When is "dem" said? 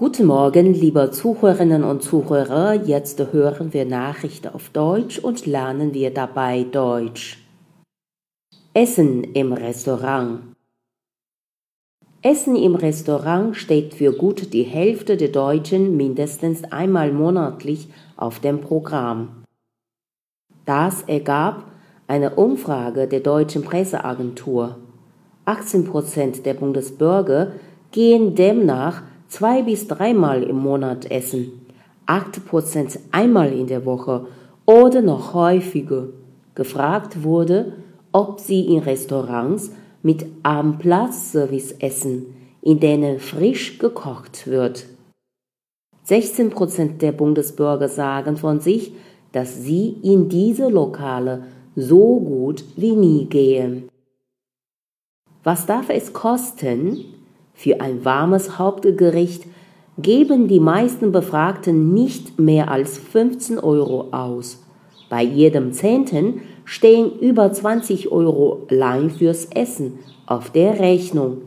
18.38-18.60